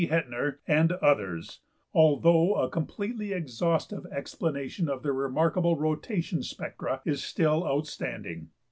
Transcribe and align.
~Hettner, 0.01 0.57
and 0.67 0.93
others, 0.93 1.59
although 1.93 2.55
a 2.55 2.71
completely 2.71 3.33
exhaustive 3.33 4.07
explanation 4.11 4.89
of 4.89 5.03
their 5.03 5.13
remarkable 5.13 5.75
rotation 5.77 6.41
spectra 6.41 7.01
is 7.05 7.21
still 7.23 7.63
outstanding. 7.67 8.49